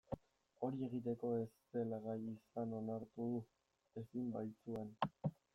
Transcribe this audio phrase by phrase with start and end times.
[0.67, 3.45] Hori egiteko ez zela gai izan onartu du,
[4.05, 4.91] ezin baitzuen.